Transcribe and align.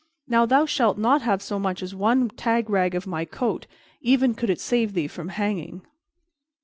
Now 0.27 0.47
thou 0.47 0.65
shalt 0.65 0.97
not 0.97 1.21
have 1.21 1.43
so 1.43 1.59
much 1.59 1.83
as 1.83 1.93
one 1.93 2.29
tag 2.29 2.71
rag 2.71 2.95
of 2.95 3.05
my 3.05 3.23
coat, 3.23 3.67
even 4.01 4.33
could 4.33 4.49
it 4.49 4.59
save 4.59 4.93
thee 4.93 5.05
from 5.07 5.29
hanging." 5.29 5.85